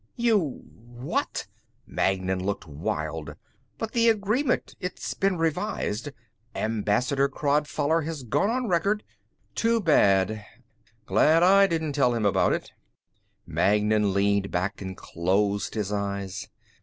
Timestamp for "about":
12.25-12.51